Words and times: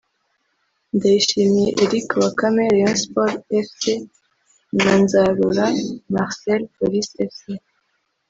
Ndayishimiye 0.95 1.69
Eric 1.83 2.07
Bakame 2.21 2.63
(Rayon 2.73 2.95
Sports 3.03 3.41
Fc) 3.67 3.83
na 4.83 4.93
Nzarora 5.01 5.65
Marcel 6.13 6.61
(Police 6.77 7.13
Fc) 7.33 7.43